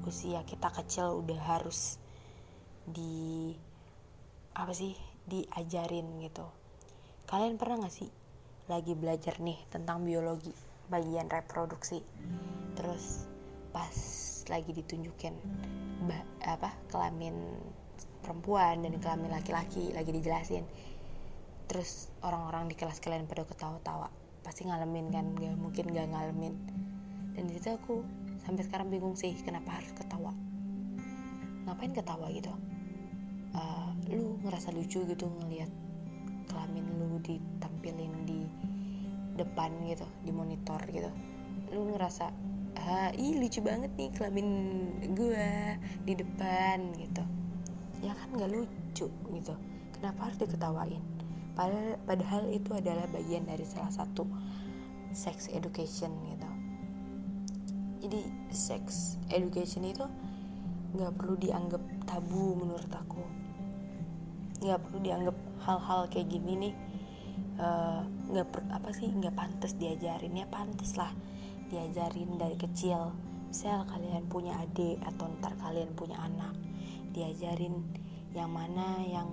usia 0.04 0.44
kita 0.44 0.70
kecil 0.74 1.24
udah 1.24 1.40
harus 1.40 1.98
di 2.84 3.54
apa 4.54 4.74
sih 4.76 4.94
diajarin 5.24 6.20
gitu. 6.22 6.46
Kalian 7.26 7.56
pernah 7.56 7.88
gak 7.88 7.96
sih 7.96 8.12
lagi 8.68 8.94
belajar 8.94 9.40
nih 9.40 9.58
tentang 9.72 10.04
biologi 10.04 10.52
bagian 10.92 11.32
reproduksi? 11.32 12.04
Terus 12.76 13.26
pas 13.72 13.96
lagi 14.52 14.76
ditunjukin 14.76 15.34
bah, 16.06 16.22
apa 16.44 16.76
kelamin 16.92 17.34
perempuan 18.20 18.84
dan 18.84 19.00
kelamin 19.00 19.32
laki-laki 19.32 19.96
lagi 19.96 20.12
dijelasin. 20.12 20.64
Terus 21.72 22.12
orang-orang 22.20 22.68
di 22.68 22.76
kelas 22.76 23.00
kalian 23.00 23.26
pada 23.26 23.48
ketawa-tawa. 23.48 24.12
Pasti 24.44 24.68
ngalamin 24.68 25.08
kan 25.10 25.26
gak 25.40 25.56
mungkin 25.56 25.86
gak 25.96 26.12
ngalamin. 26.12 26.54
Dan 27.34 27.50
di 27.50 27.56
situ 27.58 27.72
aku 27.74 28.04
sampai 28.44 28.64
sekarang 28.68 28.92
bingung 28.92 29.16
sih 29.16 29.32
kenapa 29.42 29.80
harus 29.80 29.92
ketawa. 29.96 30.36
Ngapain 31.64 31.96
ketawa 31.96 32.28
gitu? 32.30 32.52
Uh, 33.56 33.92
lu 34.12 34.36
ngerasa 34.44 34.76
lucu 34.76 35.08
gitu 35.08 35.26
ngelihat 35.42 35.72
kelamin 36.52 36.86
lu 37.00 37.18
ditampilin 37.24 38.14
di 38.28 38.46
depan 39.40 39.72
gitu 39.88 40.06
di 40.28 40.32
monitor 40.36 40.80
gitu. 40.92 41.10
Lu 41.72 41.96
ngerasa 41.96 42.30
ah, 42.84 43.10
ih 43.16 43.40
lucu 43.40 43.64
banget 43.64 43.90
nih 43.96 44.12
kelamin 44.12 44.48
gue 45.16 45.48
di 46.04 46.14
depan 46.20 46.92
gitu. 47.00 47.24
Ya 48.04 48.12
kan 48.12 48.36
gak 48.36 48.52
lucu 48.52 49.08
gitu. 49.08 49.54
Kenapa 49.96 50.28
harus 50.28 50.38
diketawain? 50.38 51.04
Padahal, 51.54 51.96
padahal 52.04 52.44
itu 52.50 52.76
adalah 52.76 53.08
bagian 53.08 53.48
dari 53.48 53.64
salah 53.64 53.94
satu 53.94 54.26
sex 55.14 55.48
education 55.54 56.10
gitu 56.34 56.53
jadi 58.04 58.20
sex 58.52 59.16
education 59.32 59.88
itu 59.88 60.04
nggak 60.94 61.16
perlu 61.16 61.40
dianggap 61.40 61.80
tabu 62.04 62.60
menurut 62.60 62.92
aku. 62.92 63.24
Nggak 64.60 64.80
perlu 64.84 65.00
dianggap 65.00 65.38
hal-hal 65.64 66.12
kayak 66.12 66.28
gini 66.28 66.54
nih 66.68 66.74
eh, 67.64 68.02
nggak 68.04 68.48
uh, 68.52 68.76
apa 68.76 68.90
sih 68.92 69.08
nggak 69.08 69.32
pantas 69.32 69.80
diajarin. 69.80 70.36
Ya 70.36 70.46
pantas 70.52 71.00
lah 71.00 71.16
diajarin 71.72 72.36
dari 72.36 72.60
kecil. 72.60 73.16
Misal 73.48 73.88
kalian 73.88 74.28
punya 74.28 74.60
adik 74.60 75.00
atau 75.08 75.32
ntar 75.40 75.56
kalian 75.64 75.96
punya 75.96 76.20
anak 76.20 76.52
diajarin 77.16 77.86
yang 78.36 78.50
mana 78.52 79.00
yang 79.08 79.32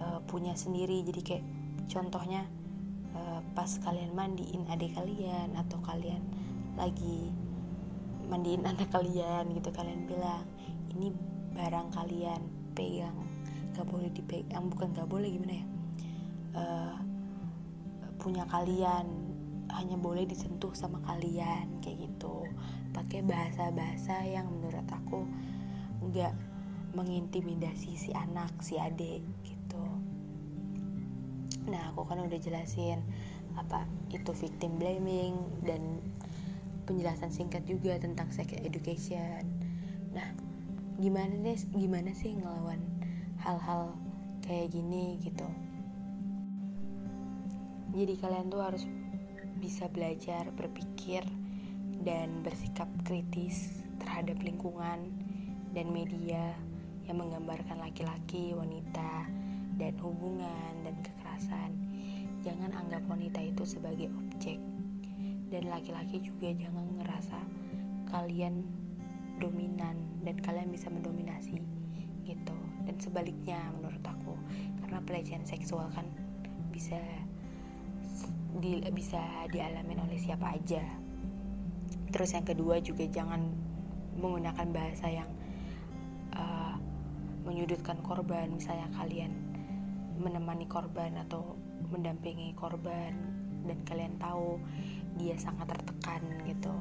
uh, 0.00 0.24
punya 0.24 0.56
sendiri. 0.56 1.04
Jadi 1.04 1.20
kayak 1.20 1.44
contohnya 1.92 2.48
uh, 3.12 3.44
pas 3.52 3.68
kalian 3.84 4.16
mandiin 4.16 4.64
adik 4.72 4.96
kalian 4.96 5.52
atau 5.52 5.78
kalian 5.84 6.22
lagi 6.78 7.34
mandiin 8.28 8.64
anak 8.68 8.92
kalian 8.92 9.50
gitu. 9.56 9.72
Kalian 9.72 10.04
bilang 10.04 10.44
ini 10.94 11.10
barang 11.56 11.88
kalian 11.96 12.40
pegang. 12.76 13.16
Gak 13.74 13.88
boleh 13.88 14.12
dipegang 14.12 14.68
bukan 14.68 14.92
gak 14.94 15.08
boleh 15.08 15.28
gimana 15.32 15.54
ya? 15.56 15.66
Uh, 16.58 16.96
punya 18.18 18.44
kalian 18.50 19.06
hanya 19.72 19.96
boleh 20.00 20.24
disentuh 20.24 20.72
sama 20.72 21.00
kalian 21.04 21.80
kayak 21.80 22.08
gitu. 22.08 22.44
Pakai 22.92 23.22
bahasa-bahasa 23.22 24.24
yang 24.26 24.48
menurut 24.48 24.84
aku 24.90 25.28
nggak 26.08 26.34
mengintimidasi 26.96 27.94
si 27.94 28.10
anak 28.16 28.50
si 28.64 28.80
adik 28.80 29.22
gitu. 29.44 29.84
Nah 31.68 31.92
aku 31.92 32.08
kan 32.08 32.24
udah 32.24 32.38
jelasin 32.40 33.04
apa 33.58 33.84
itu 34.14 34.30
victim 34.32 34.78
blaming 34.78 35.36
dan 35.66 36.00
penjelasan 36.88 37.28
singkat 37.28 37.68
juga 37.68 38.00
tentang 38.00 38.32
sex 38.32 38.56
education 38.64 39.44
nah 40.16 40.24
gimana 40.96 41.36
deh 41.44 41.60
gimana 41.76 42.16
sih 42.16 42.32
ngelawan 42.32 42.80
hal-hal 43.44 43.92
kayak 44.40 44.72
gini 44.72 45.20
gitu 45.20 45.46
jadi 47.92 48.14
kalian 48.16 48.48
tuh 48.48 48.64
harus 48.64 48.84
bisa 49.60 49.90
belajar 49.92 50.48
berpikir 50.56 51.26
dan 52.06 52.40
bersikap 52.46 52.86
kritis 53.04 53.82
terhadap 53.98 54.38
lingkungan 54.38 55.10
dan 55.74 55.86
media 55.90 56.54
yang 57.08 57.24
menggambarkan 57.24 57.80
laki-laki, 57.80 58.52
wanita, 58.52 59.26
dan 59.80 59.94
hubungan 59.98 60.72
dan 60.84 60.94
kekerasan. 61.00 61.70
Jangan 62.44 62.70
anggap 62.76 63.02
wanita 63.08 63.40
itu 63.42 63.64
sebagai 63.64 64.12
objek. 64.12 64.60
Dan 65.48 65.72
laki-laki 65.72 66.20
juga 66.20 66.52
jangan 66.52 66.86
ngerasa 67.00 67.38
kalian 68.12 68.64
dominan 69.40 69.96
dan 70.24 70.36
kalian 70.44 70.68
bisa 70.68 70.92
mendominasi 70.92 71.60
gitu. 72.24 72.56
Dan 72.84 72.96
sebaliknya 73.00 73.58
menurut 73.76 74.04
aku, 74.04 74.36
karena 74.84 74.98
pelecehan 75.04 75.44
seksual 75.44 75.88
kan 75.92 76.04
bisa 76.72 77.00
di, 78.60 78.80
bisa 78.92 79.20
dialamin 79.48 80.04
oleh 80.04 80.18
siapa 80.20 80.56
aja. 80.56 80.84
Terus 82.12 82.32
yang 82.32 82.44
kedua 82.44 82.80
juga 82.80 83.04
jangan 83.08 83.48
menggunakan 84.18 84.68
bahasa 84.72 85.08
yang 85.08 85.30
menyudutkan 87.48 87.96
korban 88.04 88.52
misalnya 88.52 88.92
kalian 88.92 89.32
menemani 90.20 90.68
korban 90.68 91.16
atau 91.16 91.56
mendampingi 91.88 92.52
korban 92.52 93.16
dan 93.64 93.78
kalian 93.88 94.20
tahu 94.20 94.60
dia 95.18 95.34
sangat 95.36 95.68
tertekan 95.68 96.22
gitu. 96.46 96.72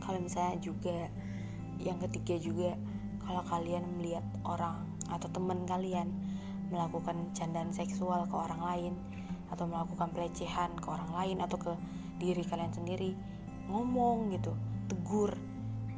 Kalau 0.00 0.18
misalnya 0.18 0.56
juga 0.58 1.12
yang 1.78 2.00
ketiga 2.08 2.40
juga 2.40 2.74
kalau 3.22 3.44
kalian 3.44 3.84
melihat 4.00 4.24
orang 4.42 4.88
atau 5.12 5.28
teman 5.28 5.68
kalian 5.68 6.08
melakukan 6.72 7.28
candaan 7.36 7.70
seksual 7.70 8.24
ke 8.28 8.34
orang 8.34 8.60
lain 8.64 8.94
atau 9.48 9.64
melakukan 9.64 10.12
pelecehan 10.12 10.72
ke 10.76 10.88
orang 10.88 11.12
lain 11.12 11.38
atau 11.40 11.56
ke 11.56 11.72
diri 12.20 12.44
kalian 12.44 12.72
sendiri 12.72 13.16
ngomong 13.68 14.32
gitu 14.32 14.52
tegur 14.88 15.36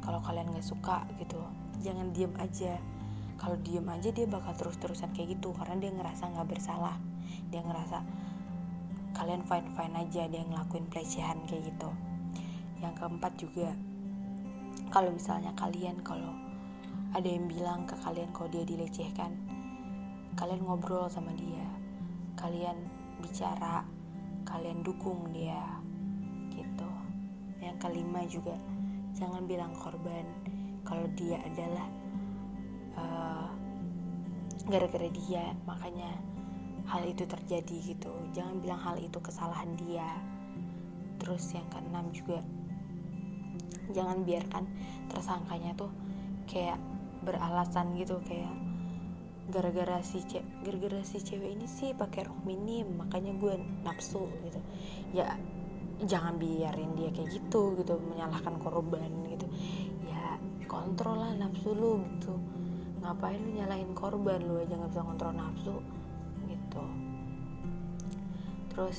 kalau 0.03 0.19
kalian 0.25 0.49
nggak 0.51 0.65
suka 0.65 1.05
gitu. 1.21 1.39
Jangan 1.81 2.11
diem 2.11 2.33
aja. 2.41 2.77
Kalau 3.37 3.57
diem 3.61 3.85
aja 3.89 4.09
dia 4.13 4.25
bakal 4.29 4.53
terus-terusan 4.57 5.13
kayak 5.13 5.39
gitu 5.39 5.53
karena 5.55 5.77
dia 5.77 5.91
ngerasa 5.93 6.29
nggak 6.35 6.47
bersalah. 6.51 6.97
Dia 7.53 7.61
ngerasa 7.63 8.01
kalian 9.11 9.43
fine 9.43 9.69
fine 9.75 9.95
aja 9.95 10.27
dia 10.27 10.43
ngelakuin 10.47 10.87
pelecehan 10.87 11.37
kayak 11.47 11.71
gitu. 11.71 11.89
Yang 12.81 12.93
keempat 12.97 13.33
juga 13.37 13.69
kalau 14.91 15.11
misalnya 15.13 15.51
kalian 15.55 15.99
kalau 16.03 16.33
ada 17.11 17.27
yang 17.27 17.47
bilang 17.47 17.83
ke 17.87 17.95
kalian 18.03 18.31
kalau 18.31 18.47
dia 18.51 18.63
dilecehkan 18.63 19.35
kalian 20.39 20.63
ngobrol 20.63 21.11
sama 21.11 21.35
dia 21.35 21.67
kalian 22.39 22.75
bicara 23.19 23.83
kalian 24.47 24.81
dukung 24.81 25.29
dia 25.35 25.61
gitu. 26.55 26.89
Yang 27.61 27.77
kelima 27.83 28.21
juga 28.25 28.55
jangan 29.13 29.45
bilang 29.45 29.75
korban 29.77 30.25
kalau 30.81 31.05
dia 31.13 31.37
adalah 31.45 31.87
uh, 32.97 33.47
gara-gara 34.65 35.09
dia. 35.11 35.53
Makanya 35.67 36.30
hal 36.89 37.03
itu 37.05 37.23
terjadi 37.27 37.75
gitu. 37.95 38.13
Jangan 38.33 38.61
bilang 38.63 38.81
hal 38.81 38.97
itu 38.97 39.17
kesalahan 39.21 39.73
dia. 39.77 40.07
Terus 41.21 41.53
yang 41.53 41.67
keenam 41.69 42.09
juga 42.09 42.41
jangan 43.91 44.23
biarkan 44.23 44.63
tersangkanya 45.11 45.75
tuh 45.75 45.91
kayak 46.47 46.79
beralasan 47.21 47.93
gitu 47.99 48.17
kayak 48.23 48.51
gara-gara 49.51 49.99
si 49.99 50.23
cewek 50.23 50.47
gara-gara 50.63 51.03
si 51.03 51.19
cewek 51.19 51.59
ini 51.59 51.67
sih 51.67 51.91
pakai 51.91 52.23
rok 52.23 52.39
minim 52.47 52.87
makanya 52.97 53.35
gue 53.35 53.59
nafsu 53.83 54.31
gitu. 54.47 54.59
Ya 55.11 55.35
jangan 56.01 56.41
biarin 56.41 56.97
dia 56.97 57.13
kayak 57.13 57.29
gitu 57.29 57.77
gitu 57.77 57.99
menyalahkan 57.99 58.57
korban 58.57 59.11
gitu. 59.29 59.45
Ya 60.07 60.39
kontrol 60.65 61.19
lah 61.19 61.35
nafsu 61.35 61.75
lu 61.75 62.01
gitu. 62.17 62.33
Ngapain 63.03 63.37
lu 63.37 63.59
nyalahin 63.59 63.91
korban 63.93 64.39
lu 64.41 64.61
aja 64.63 64.73
nggak 64.73 64.91
bisa 64.95 65.03
kontrol 65.03 65.33
nafsu 65.35 65.75
gitu. 66.71 66.83
Terus 68.71 68.97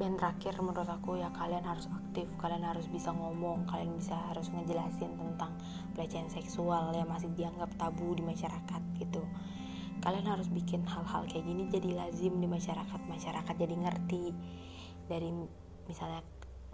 yang 0.00 0.16
terakhir 0.16 0.56
menurut 0.64 0.88
aku 0.88 1.20
ya 1.20 1.28
kalian 1.36 1.60
harus 1.60 1.84
aktif 1.92 2.24
kalian 2.40 2.64
harus 2.64 2.88
bisa 2.88 3.12
ngomong 3.12 3.68
kalian 3.68 4.00
bisa 4.00 4.16
harus 4.32 4.48
ngejelasin 4.48 5.12
tentang 5.12 5.52
pelecehan 5.92 6.32
seksual 6.32 6.96
yang 6.96 7.04
masih 7.04 7.28
dianggap 7.36 7.68
tabu 7.76 8.14
di 8.16 8.24
masyarakat 8.24 8.82
gitu. 9.02 9.20
Kalian 10.00 10.24
harus 10.24 10.48
bikin 10.48 10.88
hal-hal 10.88 11.28
kayak 11.28 11.44
gini 11.44 11.68
jadi 11.68 11.92
lazim 11.92 12.40
di 12.40 12.48
masyarakat 12.48 13.00
masyarakat 13.04 13.54
jadi 13.58 13.76
ngerti. 13.76 14.32
Dari 15.04 15.28
misalnya 15.84 16.24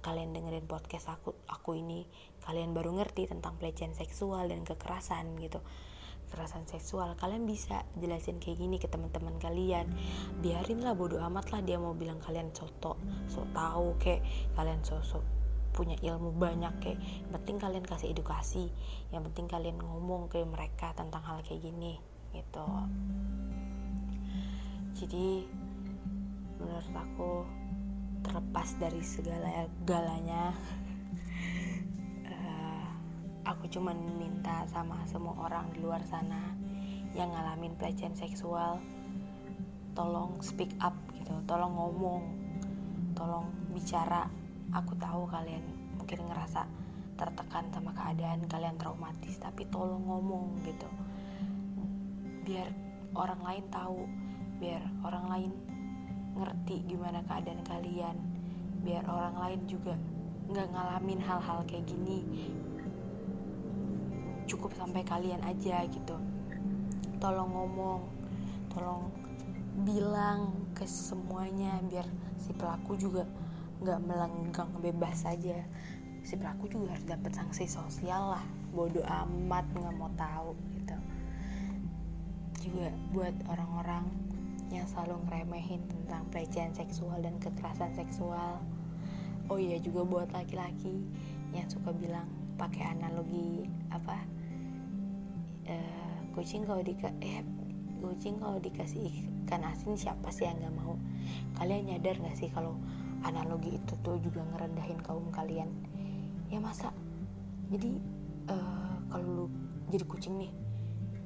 kalian 0.05 0.31
dengerin 0.31 0.71
podcast 0.71 1.11
aku 1.11 1.35
aku 1.51 1.75
ini 1.75 2.07
kalian 2.47 2.71
baru 2.71 2.95
ngerti 2.95 3.27
tentang 3.27 3.59
pelecehan 3.59 3.91
seksual 3.91 4.47
dan 4.47 4.63
kekerasan 4.63 5.35
gitu 5.43 5.59
kekerasan 6.37 6.69
seksual 6.69 7.17
kalian 7.17 7.49
bisa 7.49 7.89
jelasin 7.97 8.37
kayak 8.37 8.61
gini 8.61 8.77
ke 8.77 8.93
teman-teman 8.93 9.41
kalian. 9.41 9.89
Biarin 10.45 10.85
lah 10.85 10.93
bodoh 10.93 11.17
amat 11.25 11.49
lah 11.49 11.65
dia 11.65 11.81
mau 11.81 11.97
bilang 11.97 12.21
kalian 12.21 12.53
soto 12.53 13.01
so 13.25 13.49
tahu 13.57 13.97
kayak 13.97 14.21
kalian 14.53 14.85
sosok 14.85 15.25
punya 15.73 15.97
ilmu 16.05 16.37
banyak 16.37 16.77
kayak 16.85 17.01
yang 17.01 17.33
penting 17.41 17.57
kalian 17.57 17.85
kasih 17.89 18.13
edukasi 18.13 18.69
yang 19.17 19.25
penting 19.33 19.49
kalian 19.49 19.81
ngomong 19.81 20.29
ke 20.29 20.45
mereka 20.45 20.93
tentang 20.93 21.25
hal 21.25 21.41
kayak 21.41 21.65
gini 21.65 21.97
gitu. 22.37 22.69
Jadi 24.93 25.49
menurut 26.61 26.93
aku 26.93 27.33
terlepas 28.21 28.77
dari 28.77 29.01
segala 29.01 29.65
galanya 29.89 30.53
aku 33.47 33.71
cuman 33.71 33.95
minta 34.19 34.67
sama 34.67 35.07
semua 35.07 35.39
orang 35.47 35.71
di 35.71 35.79
luar 35.79 36.03
sana 36.03 36.51
yang 37.15 37.31
ngalamin 37.31 37.79
pelecehan 37.79 38.19
seksual 38.19 38.83
tolong 39.95 40.43
speak 40.43 40.75
up 40.83 40.93
gitu 41.15 41.33
tolong 41.47 41.73
ngomong 41.73 42.47
tolong 43.17 43.49
bicara. 43.73 44.29
Aku 44.75 44.93
tahu 45.01 45.25
kalian 45.31 45.63
mungkin 45.97 46.29
ngerasa 46.29 46.69
tertekan 47.17 47.73
sama 47.73 47.97
keadaan 47.97 48.45
kalian 48.45 48.77
traumatis 48.77 49.41
tapi 49.41 49.65
tolong 49.73 50.05
ngomong 50.05 50.61
gitu. 50.69 50.91
Biar 52.45 52.69
orang 53.17 53.41
lain 53.41 53.65
tahu 53.73 54.05
biar 54.61 54.85
orang 55.01 55.25
lain 55.33 55.53
ngerti 56.37 56.85
gimana 56.85 57.25
keadaan 57.25 57.65
kalian. 57.65 58.17
Biar 58.85 59.07
orang 59.09 59.39
lain 59.41 59.61
juga 59.65 59.97
nggak 60.47 60.69
ngalamin 60.77 61.21
hal-hal 61.25 61.65
kayak 61.65 61.89
gini 61.89 62.23
cukup 64.47 64.73
sampai 64.79 65.03
kalian 65.03 65.43
aja 65.43 65.83
gitu. 65.91 66.17
Tolong 67.19 67.51
ngomong 67.51 68.01
tolong 68.73 69.11
bilang 69.85 70.53
ke 70.73 70.89
semuanya 70.89 71.77
biar 71.85 72.09
si 72.41 72.57
pelaku 72.57 72.97
juga 72.97 73.29
nggak 73.85 74.01
melenggang 74.09 74.73
bebas 74.81 75.29
saja 75.29 75.61
si 76.27 76.35
pelaku 76.35 76.67
juga 76.67 76.91
harus 76.91 77.07
dapat 77.07 77.31
sanksi 77.31 77.71
sosial 77.71 78.35
lah 78.35 78.45
bodoh 78.75 79.07
amat 79.07 79.63
nggak 79.79 79.95
mau 79.95 80.11
tahu 80.19 80.59
gitu. 80.75 80.97
Juga 82.67 82.91
buat 83.15 83.37
orang-orang 83.47 84.05
yang 84.75 84.83
selalu 84.91 85.23
ngeremehin 85.31 85.87
tentang 85.87 86.27
pelecehan 86.35 86.75
seksual 86.75 87.23
dan 87.23 87.39
kekerasan 87.39 87.95
seksual. 87.95 88.59
Oh 89.47 89.55
iya 89.55 89.79
juga 89.79 90.03
buat 90.03 90.29
laki-laki 90.35 91.07
yang 91.55 91.71
suka 91.71 91.95
bilang 91.95 92.27
pakai 92.59 92.91
analogi 92.91 93.71
apa 93.95 94.27
uh, 95.71 96.19
kucing 96.35 96.67
kalau 96.67 96.83
di 96.83 96.95
eh 97.23 97.43
kucing 98.03 98.39
kalau 98.39 98.59
dikasih 98.61 99.27
ikan 99.47 99.67
asin 99.67 99.99
siapa 99.99 100.29
sih 100.31 100.47
yang 100.47 100.59
nggak 100.63 100.75
mau? 100.79 100.95
Kalian 101.59 101.91
nyadar 101.91 102.19
nggak 102.19 102.37
sih 102.39 102.49
kalau 102.53 102.79
analogi 103.25 103.79
itu 103.79 103.95
tuh 104.05 104.21
juga 104.23 104.43
ngerendahin 104.55 105.01
kaum 105.03 105.31
kalian? 105.35 105.71
Ya 106.51 106.63
masa? 106.63 106.95
Jadi 107.73 107.99
uh, 108.51 108.97
kalau 109.11 109.27
lu 109.27 109.47
jadi 109.91 110.05
kucing 110.07 110.39
nih 110.39 110.53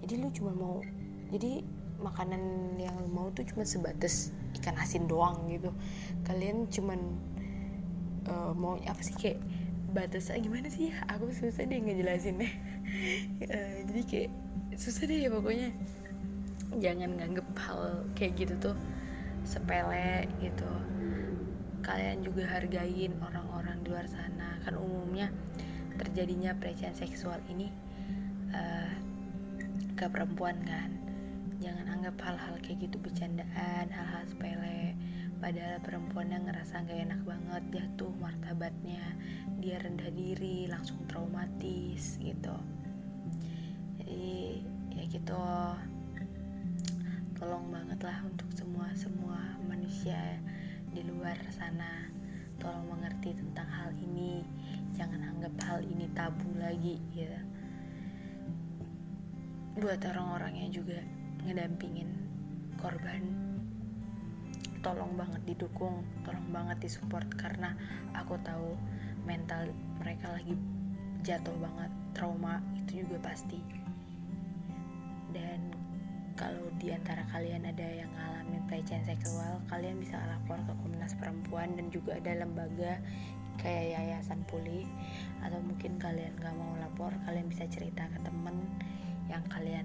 jadi 0.05 0.21
lu 0.21 0.29
cuma 0.33 0.53
mau 0.57 0.81
jadi 1.29 1.63
makanan 2.01 2.75
yang 2.81 2.97
lu 2.97 3.09
mau 3.13 3.29
tuh 3.37 3.45
cuma 3.45 3.63
sebatas 3.63 4.33
ikan 4.57 4.75
asin 4.81 5.05
doang 5.05 5.37
gitu. 5.53 5.71
Kalian 6.25 6.67
cuman 6.73 7.01
uh, 8.27 8.53
mau 8.57 8.81
apa 8.89 9.01
sih 9.05 9.15
kayak 9.15 9.39
batasnya 9.93 10.41
gimana 10.41 10.73
sih? 10.73 10.91
Aku 11.13 11.29
susah 11.31 11.69
deh 11.69 11.79
ngejelasin 11.79 12.41
deh 12.41 12.53
uh, 13.47 13.77
jadi 13.91 14.03
kayak 14.07 14.31
susah 14.77 15.05
deh 15.07 15.27
ya 15.27 15.31
pokoknya. 15.31 15.71
Jangan 16.79 17.11
nganggep 17.19 17.49
hal 17.59 18.07
kayak 18.15 18.33
gitu 18.39 18.55
tuh 18.71 18.77
sepele 19.43 20.31
gitu. 20.39 20.71
Kalian 21.83 22.23
juga 22.23 22.47
hargain 22.47 23.13
orang-orang 23.19 23.83
di 23.83 23.89
luar 23.91 24.07
sana. 24.07 24.57
Kan 24.63 24.79
umumnya 24.79 25.33
terjadinya 25.99 26.55
pelecehan 26.57 26.95
seksual 26.95 27.43
ini 27.51 27.69
uh, 28.55 28.93
ke 29.99 30.07
perempuan 30.07 30.57
kan. 30.63 30.95
Jangan 31.61 31.93
anggap 31.93 32.17
hal-hal 32.25 32.57
kayak 32.65 32.89
gitu 32.89 32.97
bercandaan 33.03 33.91
hal-hal 33.91 34.25
sepele. 34.25 34.97
Padahal 35.41 35.81
perempuan 35.81 36.29
yang 36.29 36.45
ngerasa 36.45 36.85
gak 36.85 37.01
enak 37.01 37.21
banget 37.25 37.63
jatuh 37.73 38.13
martabatnya. 38.21 39.03
Dia 39.61 39.81
rendah 39.81 40.13
diri 40.13 40.69
langsung 40.69 41.01
traumatis 41.09 42.17
gitu 42.21 42.80
jadi 44.11 44.59
ya 44.99 45.03
gitu. 45.07 45.39
Tolong 47.39 47.71
banget 47.71 48.03
lah 48.03 48.19
untuk 48.27 48.51
semua 48.53 48.91
semua 48.99 49.39
manusia 49.71 50.19
di 50.91 51.07
luar 51.07 51.39
sana. 51.55 52.11
Tolong 52.59 52.91
mengerti 52.91 53.39
tentang 53.39 53.71
hal 53.71 53.95
ini. 53.95 54.43
Jangan 54.99 55.31
anggap 55.31 55.55
hal 55.63 55.81
ini 55.87 56.11
tabu 56.11 56.51
lagi 56.59 56.99
ya. 57.15 57.39
Buat 59.79 60.03
orang-orang 60.11 60.67
yang 60.67 60.71
juga 60.75 60.99
ngedampingin 61.47 62.11
korban. 62.83 63.23
Tolong 64.83 65.15
banget 65.15 65.41
didukung 65.47 66.03
tolong 66.27 66.51
banget 66.51 66.83
disupport 66.83 67.29
karena 67.39 67.79
aku 68.17 68.35
tahu 68.43 68.75
mental 69.23 69.71
mereka 70.01 70.33
lagi 70.33 70.57
jatuh 71.21 71.53
banget 71.61 71.93
trauma 72.17 72.65
itu 72.81 73.05
juga 73.05 73.29
pasti 73.29 73.80
dan 75.31 75.71
kalau 76.41 76.73
di 76.81 76.89
antara 76.89 77.21
kalian 77.29 77.69
ada 77.69 77.85
yang 77.85 78.09
ngalamin 78.17 78.65
pelecehan 78.65 79.05
seksual 79.05 79.61
kalian 79.69 80.01
bisa 80.01 80.17
lapor 80.25 80.57
ke 80.65 80.73
Komnas 80.81 81.13
Perempuan 81.21 81.77
dan 81.77 81.93
juga 81.93 82.17
ada 82.17 82.33
lembaga 82.33 82.97
kayak 83.61 84.01
yayasan 84.01 84.41
pulih. 84.49 84.89
Atau 85.45 85.61
mungkin 85.61 86.01
kalian 86.01 86.33
gak 86.41 86.57
mau 86.57 86.73
lapor 86.81 87.13
kalian 87.29 87.53
bisa 87.53 87.69
cerita 87.69 88.09
ke 88.09 88.19
temen 88.25 88.57
yang 89.29 89.45
kalian 89.53 89.85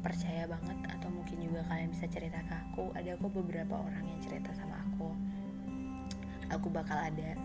percaya 0.00 0.48
banget. 0.48 0.78
Atau 0.96 1.12
mungkin 1.12 1.44
juga 1.44 1.60
kalian 1.68 1.92
bisa 1.92 2.08
cerita 2.08 2.40
ke 2.40 2.54
aku. 2.54 2.96
Ada 2.96 3.20
kok 3.20 3.32
beberapa 3.36 3.76
orang 3.76 4.04
yang 4.08 4.20
cerita 4.24 4.48
sama 4.56 4.80
aku. 4.80 5.12
Aku 6.56 6.72
bakal 6.72 6.96
ada. 6.96 7.36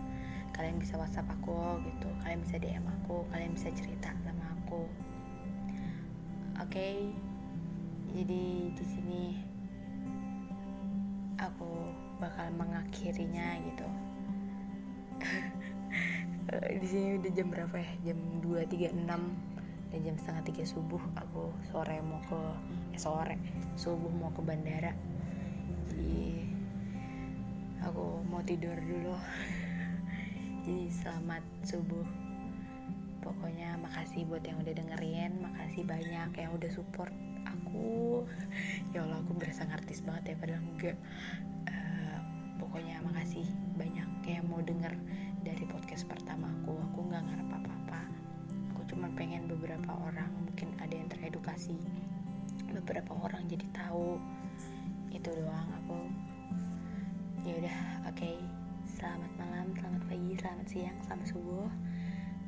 Kalian 0.56 0.80
bisa 0.80 0.96
whatsapp 0.96 1.28
aku 1.28 1.84
gitu. 1.84 2.08
Kalian 2.24 2.40
bisa 2.48 2.56
dm 2.56 2.88
aku. 2.88 3.28
Kalian 3.28 3.52
bisa 3.52 3.68
cerita 3.76 4.08
sama 4.24 4.56
aku 4.56 5.09
okay? 6.70 7.10
jadi 8.14 8.70
di 8.74 8.84
sini 8.86 9.22
aku 11.38 11.66
bakal 12.20 12.52
mengakhirinya 12.52 13.58
gitu. 13.64 13.88
Di 16.50 16.86
sini 16.86 17.08
udah 17.22 17.30
jam 17.30 17.48
berapa 17.48 17.76
ya? 17.78 17.90
Jam 18.10 18.18
2.36 18.42 19.06
dan 19.90 19.98
jam 20.06 20.14
setengah 20.14 20.42
tiga 20.46 20.62
subuh 20.62 21.02
aku 21.18 21.50
sore 21.66 21.98
mau 21.98 22.22
ke 22.30 22.38
eh 22.94 23.00
sore 23.00 23.34
subuh 23.74 24.10
mau 24.10 24.30
ke 24.34 24.42
bandara. 24.42 24.92
Jadi 25.90 26.46
aku 27.82 28.22
mau 28.26 28.42
tidur 28.42 28.74
dulu. 28.78 29.14
Jadi 30.66 30.90
selamat 30.90 31.42
subuh 31.62 32.19
pokoknya 33.20 33.76
makasih 33.80 34.24
buat 34.26 34.44
yang 34.44 34.60
udah 34.60 34.74
dengerin 34.74 35.32
makasih 35.44 35.84
banyak 35.84 36.30
yang 36.34 36.50
udah 36.56 36.70
support 36.72 37.12
aku. 37.46 38.24
Ya 38.92 39.04
Allah 39.04 39.20
aku 39.22 39.32
berasa 39.36 39.64
ngartis 39.64 40.02
banget 40.04 40.34
ya 40.34 40.36
padahal 40.40 40.64
enggak. 40.64 40.96
Uh, 41.68 42.18
pokoknya 42.58 43.00
makasih 43.04 43.46
banyak 43.76 44.08
yang 44.26 44.44
mau 44.48 44.60
denger 44.64 44.92
dari 45.44 45.64
podcast 45.68 46.04
pertama 46.08 46.48
aku. 46.60 46.76
Aku 46.92 46.98
nggak 47.08 47.22
ngarep 47.24 47.48
apa-apa. 47.48 48.02
Cuma 48.90 49.06
pengen 49.14 49.46
beberapa 49.46 49.94
orang 49.94 50.34
mungkin 50.34 50.74
ada 50.82 50.90
yang 50.90 51.06
teredukasi. 51.06 51.78
Beberapa 52.74 53.14
orang 53.14 53.46
jadi 53.46 53.62
tahu. 53.70 54.18
Itu 55.14 55.30
doang 55.30 55.70
aku. 55.78 56.00
Ya 57.46 57.54
udah 57.56 57.78
oke. 58.10 58.18
Okay. 58.18 58.36
selamat 59.00 59.32
malam 59.40 59.72
selamat 59.80 60.02
pagi 60.12 60.36
selamat 60.36 60.66
siang 60.66 60.98
selamat 61.06 61.26
subuh 61.32 61.70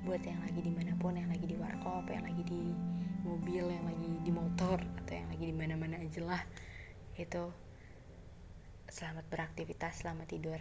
buat 0.03 0.23
yang 0.27 0.43
lagi 0.43 0.59
di 0.59 0.73
mana 0.75 0.93
pun 0.99 1.15
yang 1.15 1.31
lagi 1.31 1.47
di 1.47 1.55
warkop 1.55 2.11
yang 2.11 2.27
lagi 2.27 2.43
di 2.43 2.75
mobil 3.23 3.71
yang 3.71 3.87
lagi 3.87 4.11
di 4.27 4.33
motor 4.35 4.83
atau 4.83 5.15
yang 5.15 5.29
lagi 5.31 5.45
di 5.47 5.55
mana-mana 5.55 5.97
aja 6.03 6.21
lah. 6.27 6.43
Itu 7.15 7.55
selamat 8.91 9.31
beraktivitas 9.31 10.03
selamat 10.03 10.27
tidur. 10.27 10.61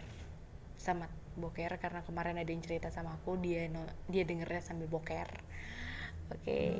Selamat 0.78 1.10
boker 1.34 1.74
karena 1.78 2.06
kemarin 2.06 2.38
ada 2.38 2.50
yang 2.50 2.62
cerita 2.62 2.90
sama 2.94 3.18
aku 3.18 3.38
dia 3.38 3.66
no, 3.66 3.82
dia 4.06 4.22
dengernya 4.22 4.62
sambil 4.62 4.86
boker. 4.86 5.26
Oke 6.30 6.38
okay, 6.38 6.78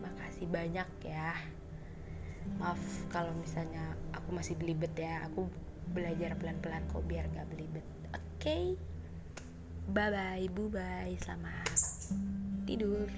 makasih 0.00 0.48
banyak 0.48 0.88
ya. 1.04 1.36
Maaf 2.56 2.80
kalau 3.12 3.36
misalnya 3.36 3.96
aku 4.16 4.32
masih 4.32 4.56
belibet 4.56 4.96
ya. 4.96 5.28
Aku 5.28 5.44
belajar 5.92 6.40
pelan-pelan 6.40 6.88
kok 6.88 7.04
biar 7.04 7.28
gak 7.36 7.52
belibet. 7.52 7.84
Oke 8.16 8.24
okay? 8.40 8.64
bye 9.88 10.12
bye 10.12 10.44
bye 10.52 10.68
bye 10.68 11.16
selamat 11.16 11.87
tidur 12.68 13.08